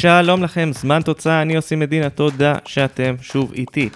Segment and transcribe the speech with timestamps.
[0.00, 3.88] שלום לכם, זמן תוצאה, אני עושים מדינה, תודה שאתם שוב איתי.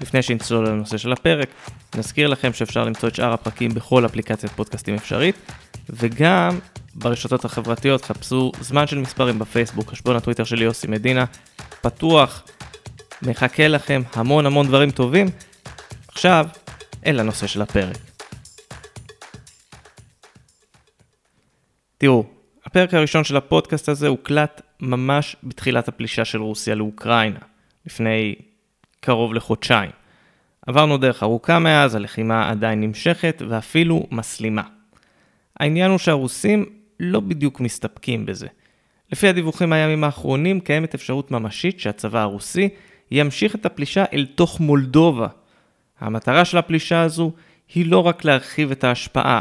[0.00, 1.48] לפני שנצלול לנושא של הפרק,
[1.94, 5.36] נזכיר לכם שאפשר למצוא את שאר הפרקים בכל אפליקציית פודקאסטים אפשרית,
[5.90, 6.58] וגם
[6.94, 11.24] ברשתות החברתיות חפשו זמן של מספרים בפייסבוק, חשבון הטוויטר שלי יוסי מדינה,
[11.80, 12.42] פתוח,
[13.22, 15.26] מחכה לכם המון המון דברים טובים.
[16.08, 16.46] עכשיו,
[17.06, 17.98] אל הנושא של הפרק.
[21.98, 22.35] תראו,
[22.66, 27.38] הפרק הראשון של הפודקאסט הזה הוקלט ממש בתחילת הפלישה של רוסיה לאוקראינה,
[27.86, 28.34] לפני
[29.00, 29.90] קרוב לחודשיים.
[30.66, 34.62] עברנו דרך ארוכה מאז, הלחימה עדיין נמשכת ואפילו מסלימה.
[35.60, 36.66] העניין הוא שהרוסים
[37.00, 38.46] לא בדיוק מסתפקים בזה.
[39.12, 42.68] לפי הדיווחים מהימים האחרונים קיימת אפשרות ממשית שהצבא הרוסי
[43.10, 45.28] ימשיך את הפלישה אל תוך מולדובה.
[46.00, 47.32] המטרה של הפלישה הזו
[47.74, 49.40] היא לא רק להרחיב את ההשפעה,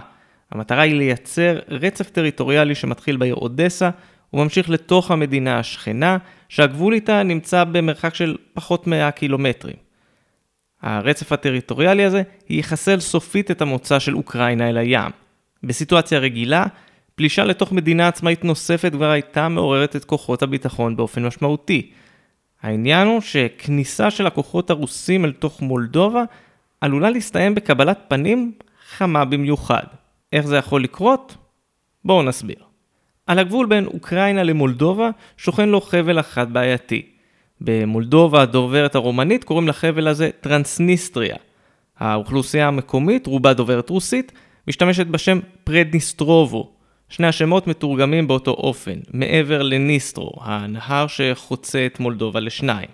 [0.52, 3.90] המטרה היא לייצר רצף טריטוריאלי שמתחיל בעיר אודסה
[4.34, 6.18] וממשיך לתוך המדינה השכנה,
[6.50, 9.76] שהגבול איתה נמצא במרחק של פחות 100 קילומטרים.
[10.82, 15.12] הרצף הטריטוריאלי הזה יחסל סופית את המוצא של אוקראינה אל הים.
[15.64, 16.66] בסיטואציה רגילה,
[17.16, 21.92] פלישה לתוך מדינה עצמאית נוספת כבר הייתה מעוררת את כוחות הביטחון באופן משמעותי.
[22.62, 26.24] העניין הוא שכניסה של הכוחות הרוסים אל תוך מולדובה
[26.82, 28.52] עלולה להסתיים בקבלת פנים
[28.90, 29.84] חמה במיוחד.
[30.36, 31.36] איך זה יכול לקרות?
[32.06, 32.56] בואו נסביר.
[33.28, 37.06] על הגבול בין אוקראינה למולדובה שוכן לו חבל אחד בעייתי.
[37.62, 41.36] במולדובה הדוברת הרומנית קוראים לחבל הזה טרנסניסטריה.
[41.98, 44.32] האוכלוסייה המקומית, רובה דוברת רוסית,
[44.68, 46.72] משתמשת בשם פרדניסטרובו.
[47.10, 52.90] שני השמות מתורגמים באותו אופן, מעבר לניסטרו, הנהר שחוצה את מולדובה לשניים.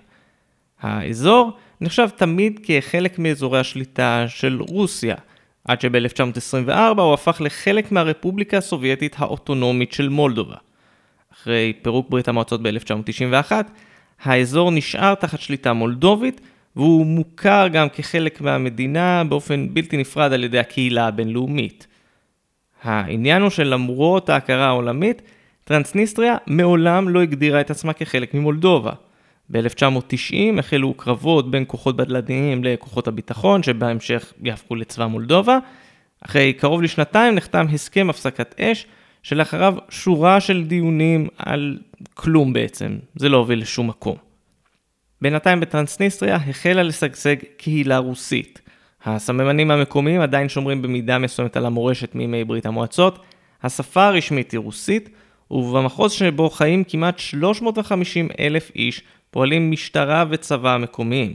[0.82, 5.16] האזור נחשב תמיד כחלק מאזורי השליטה של רוסיה,
[5.66, 10.56] עד שב-1924 הוא הפך לחלק מהרפובליקה הסובייטית האוטונומית של מולדובה.
[11.34, 13.52] אחרי פירוק ברית המועצות ב-1991,
[14.24, 16.42] האזור נשאר תחת שליטה מולדובית,
[16.76, 21.88] והוא מוכר גם כחלק מהמדינה באופן בלתי נפרד על ידי הקהילה הבינלאומית.
[22.84, 25.22] העניין הוא שלמרות ההכרה העולמית,
[25.64, 28.92] טרנסניסטריה מעולם לא הגדירה את עצמה כחלק ממולדובה.
[29.52, 35.58] ב-1990 החלו קרבות בין כוחות בדלניים לכוחות הביטחון, שבהמשך יהפכו לצבא מולדובה.
[36.26, 38.86] אחרי קרוב לשנתיים נחתם הסכם הפסקת אש,
[39.24, 41.78] שלאחריו שורה של דיונים על
[42.14, 44.16] כלום בעצם, זה לא הוביל לשום מקום.
[45.22, 48.62] בינתיים בטרנסניסטריה החלה לשגשג קהילה רוסית.
[49.06, 53.20] הסממנים המקומיים עדיין שומרים במידה מסוימת על המורשת מימי ברית המועצות,
[53.64, 55.10] השפה הרשמית היא רוסית,
[55.52, 59.02] ובמחוז שבו חיים כמעט 350 אלף איש
[59.32, 61.34] פועלים משטרה וצבא מקומיים.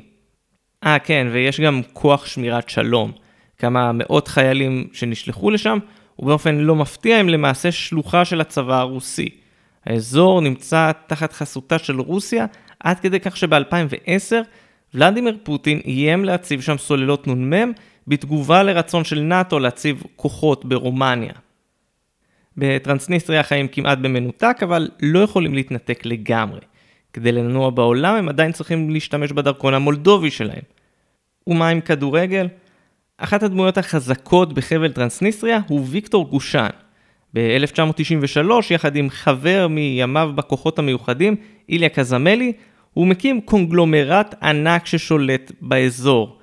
[0.85, 3.13] אה כן, ויש גם כוח שמירת שלום.
[3.59, 5.79] כמה מאות חיילים שנשלחו לשם,
[6.19, 9.29] ובאופן לא מפתיע הם למעשה שלוחה של הצבא הרוסי.
[9.87, 12.47] האזור נמצא תחת חסותה של רוסיה,
[12.81, 14.35] עד כדי כך שב-2010
[14.95, 17.73] ולדימיר פוטין איים להציב שם סוללות נ"מ
[18.07, 21.33] בתגובה לרצון של נאט"ו להציב כוחות ברומניה.
[22.57, 26.61] בטרנסניסטריה חיים כמעט במנותק, אבל לא יכולים להתנתק לגמרי.
[27.17, 30.63] כדי לנוע בעולם הם עדיין צריכים להשתמש בדרכון המולדובי שלהם.
[31.47, 32.49] ומה עם כדורגל?
[33.19, 36.69] אחת הדמויות החזקות בחבל טרנסניסטריה הוא ויקטור גושן.
[37.35, 41.37] ב-1993, יחד עם חבר מימיו בכוחות המיוחדים,
[41.69, 42.53] איליה קזמלי,
[42.93, 46.36] הוא מקים קונגלומרט ענק ששולט באזור.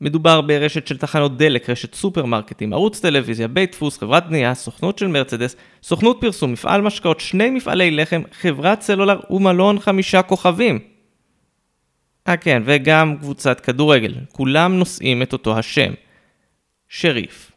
[0.00, 5.06] מדובר ברשת של תחנות דלק, רשת סופרמרקטים, ערוץ טלוויזיה, בית דפוס, חברת בנייה, סוכנות של
[5.06, 10.78] מרצדס, סוכנות פרסום, מפעל משקאות, שני מפעלי לחם, חברת סלולר ומלון חמישה כוכבים.
[12.28, 15.92] אה כן, וגם קבוצת כדורגל, כולם נושאים את אותו השם.
[16.88, 17.52] שריף.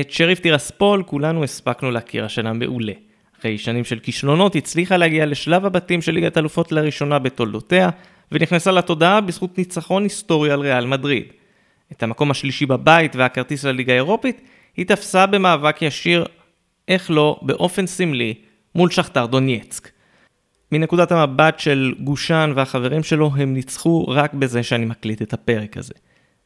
[0.00, 2.92] את שריף טירספול כולנו הספקנו להכיר השנה מעולה.
[3.40, 7.90] אחרי שנים של כישלונות הצליחה להגיע לשלב הבתים של ליגת אלופות לראשונה בתולדותיה,
[8.32, 11.24] ונכנסה לתודעה בזכות ניצחון היסטורי על ריאל מדריד.
[11.92, 14.40] את המקום השלישי בבית והכרטיס לליגה האירופית,
[14.76, 16.24] היא תפסה במאבק ישיר,
[16.88, 18.34] איך לא, באופן סמלי,
[18.74, 19.88] מול שכתר דונייצק.
[20.72, 25.94] מנקודת המבט של גושן והחברים שלו, הם ניצחו רק בזה שאני מקליט את הפרק הזה.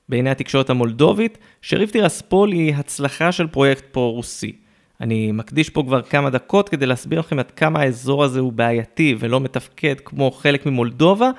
[0.08, 4.52] בעיני התקשורת המולדובית, שריף טירספול היא הצלחה של פרויקט פרו-רוסי.
[5.00, 9.16] אני מקדיש פה כבר כמה דקות כדי להסביר לכם עד כמה האזור הזה הוא בעייתי
[9.18, 11.30] ולא מתפקד כמו חלק ממולדובה,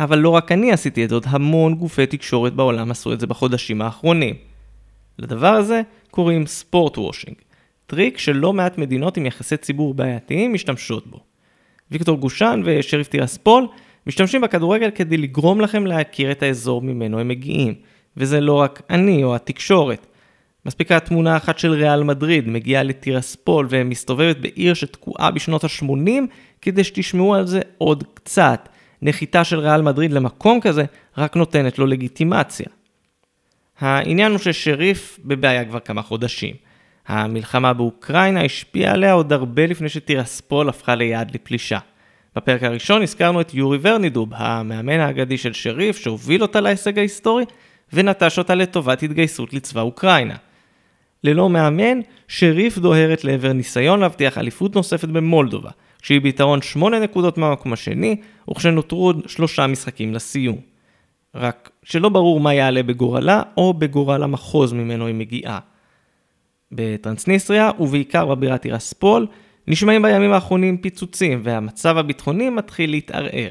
[0.00, 3.82] אבל לא רק אני עשיתי את זאת, המון גופי תקשורת בעולם עשו את זה בחודשים
[3.82, 4.34] האחרונים.
[5.18, 7.36] לדבר הזה קוראים sport washing,
[7.86, 11.20] טריק שלא מעט מדינות עם יחסי ציבור בעייתיים משתמשות בו.
[11.90, 13.66] ויקטור גושן ושריף טירספול
[14.06, 17.74] משתמשים בכדורגל כדי לגרום לכם להכיר את האזור ממנו הם מגיעים,
[18.16, 20.06] וזה לא רק אני או התקשורת.
[20.66, 26.08] מספיקה תמונה אחת של ריאל מדריד מגיעה לטירספול ומסתובבת בעיר שתקועה בשנות ה-80
[26.62, 28.68] כדי שתשמעו על זה עוד קצת.
[29.02, 30.84] נחיתה של ריאל מדריד למקום כזה
[31.18, 32.66] רק נותנת לו לגיטימציה.
[33.80, 36.54] העניין הוא ששריף בבעיה כבר כמה חודשים.
[37.06, 41.78] המלחמה באוקראינה השפיעה עליה עוד הרבה לפני שטירספול הפכה ליעד לפלישה.
[42.36, 47.44] בפרק הראשון הזכרנו את יורי ורנידוב, המאמן האגדי של שריף, שהוביל אותה להישג ההיסטורי,
[47.92, 50.36] ונטש אותה לטובת התגייסות לצבא אוקראינה.
[51.24, 55.70] ללא מאמן, שריף דוהרת לעבר ניסיון להבטיח אליפות נוספת במולדובה,
[56.06, 58.16] כשהיא ביתרון 8 נקודות מהמקום השני,
[58.50, 60.56] וכשנותרו עוד שלושה משחקים לסיום.
[61.34, 65.58] רק שלא ברור מה יעלה בגורלה, או בגורל המחוז ממנו היא מגיעה.
[66.72, 69.26] בטרנסניסטריה, ובעיקר בבירת טירספול,
[69.68, 73.50] נשמעים בימים האחרונים פיצוצים, והמצב הביטחוני מתחיל להתערער.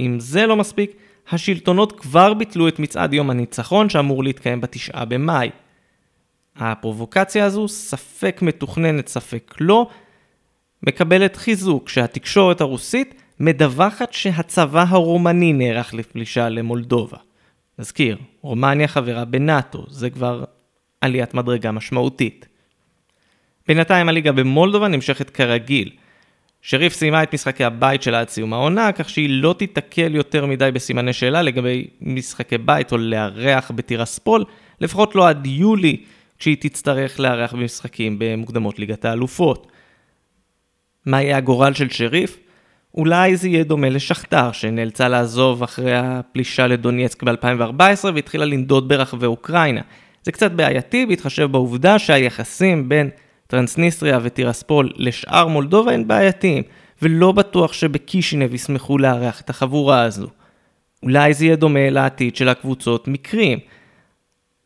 [0.00, 0.92] אם זה לא מספיק,
[1.30, 5.50] השלטונות כבר ביטלו את מצעד יום הניצחון שאמור להתקיים בתשעה במאי.
[6.56, 9.88] הפרובוקציה הזו, ספק מתוכננת, ספק לא,
[10.86, 17.18] מקבלת חיזוק שהתקשורת הרוסית מדווחת שהצבא הרומני נערך לפלישה למולדובה.
[17.78, 20.44] נזכיר, רומניה חברה בנאט"ו, זה כבר
[21.00, 22.46] עליית מדרגה משמעותית.
[23.68, 25.90] בינתיים הליגה במולדובה נמשכת כרגיל.
[26.62, 30.70] שריף סיימה את משחקי הבית שלה עד סיום העונה, כך שהיא לא תיתקל יותר מדי
[30.74, 34.44] בסימני שאלה לגבי משחקי בית או לארח בטירספול,
[34.80, 35.96] לפחות לא עד יולי,
[36.38, 39.71] כשהיא תצטרך לארח במשחקים במוקדמות ליגת האלופות.
[41.06, 42.38] מה יהיה הגורל של שריף?
[42.94, 49.80] אולי זה יהיה דומה לשכתר, שנאלצה לעזוב אחרי הפלישה לדונייצק ב-2014 והתחילה לנדוד ברחבי אוקראינה.
[50.22, 53.10] זה קצת בעייתי בהתחשב בעובדה שהיחסים בין
[53.46, 56.62] טרנסניסטריה וטירספול לשאר מולדובה הם בעייתיים,
[57.02, 60.28] ולא בטוח שבקישינב ישמחו לארח את החבורה הזו.
[61.02, 63.58] אולי זה יהיה דומה לעתיד של הקבוצות מקרים.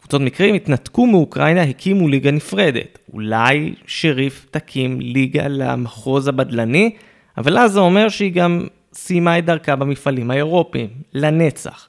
[0.07, 2.99] קבוצות מקרים התנתקו מאוקראינה, הקימו ליגה נפרדת.
[3.13, 6.97] אולי שריף תקים ליגה למחוז הבדלני,
[7.39, 11.89] אבל אז זה אומר שהיא גם סיימה את דרכה במפעלים האירופיים, לנצח.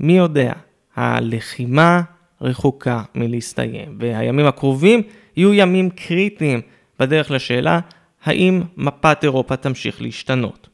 [0.00, 0.52] מי יודע,
[0.96, 2.02] הלחימה
[2.40, 5.02] רחוקה מלהסתיים, והימים הקרובים
[5.36, 6.60] יהיו ימים קריטיים
[6.98, 7.80] בדרך לשאלה
[8.24, 10.68] האם מפת אירופה תמשיך להשתנות.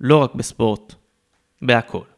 [0.00, 0.94] לא רק בספורט,
[1.62, 2.11] בהכל.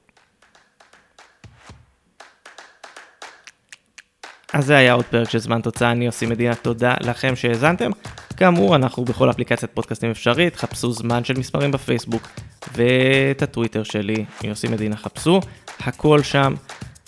[4.55, 7.91] אז זה היה עוד פרק של זמן תוצאה, אני עושה מדינה, תודה לכם שהאזנתם.
[8.37, 12.29] כאמור, אנחנו בכל אפליקציית פודקאסטים אפשרית, חפשו זמן של מספרים בפייסבוק,
[12.75, 15.41] ואת הטוויטר שלי, יוסי מדינה, חפשו,
[15.81, 16.55] הכל שם.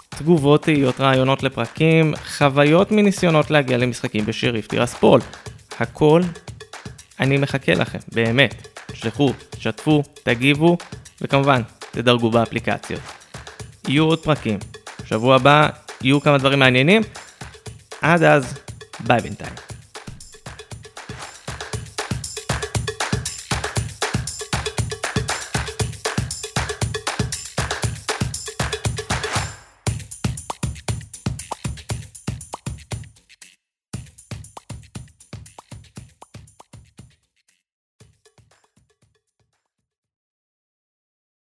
[0.09, 5.21] תגובות, תהיות, רעיונות לפרקים, חוויות מניסיונות להגיע למשחקים בשריף טירספול.
[5.81, 6.23] הכל,
[7.21, 8.69] אני מחכה לכם, באמת.
[8.87, 10.77] תשלחו, תשתפו, תגיבו,
[11.21, 13.01] וכמובן, תדרגו באפליקציות.
[13.89, 14.59] יהיו עוד פרקים.
[15.05, 15.69] שבוע הבא
[16.03, 17.03] יהיו כמה דברים מעניינים.
[18.03, 18.55] עד אז,
[19.01, 19.66] ביי בינתיים.